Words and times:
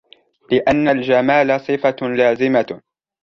لِأَنَّ 0.51 0.87
الْجَمَالَ 0.87 1.59
صِفَةٌ 1.61 1.95
لَازِمَةٌ 2.07 2.81